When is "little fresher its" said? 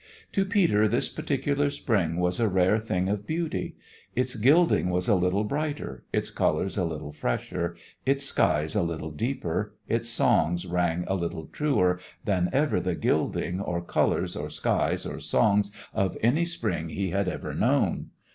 6.83-8.23